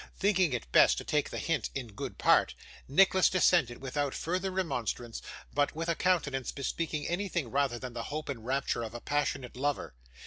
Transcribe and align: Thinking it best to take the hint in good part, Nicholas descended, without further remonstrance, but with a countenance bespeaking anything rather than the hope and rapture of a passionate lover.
Thinking 0.17 0.51
it 0.51 0.71
best 0.71 0.97
to 0.97 1.03
take 1.03 1.29
the 1.29 1.37
hint 1.37 1.69
in 1.75 1.89
good 1.89 2.17
part, 2.17 2.55
Nicholas 2.87 3.29
descended, 3.29 3.83
without 3.83 4.15
further 4.15 4.49
remonstrance, 4.49 5.21
but 5.53 5.75
with 5.75 5.89
a 5.89 5.93
countenance 5.95 6.51
bespeaking 6.51 7.07
anything 7.07 7.51
rather 7.51 7.77
than 7.77 7.93
the 7.93 8.05
hope 8.05 8.27
and 8.27 8.43
rapture 8.43 8.81
of 8.81 8.95
a 8.95 8.99
passionate 8.99 9.55
lover. 9.55 9.93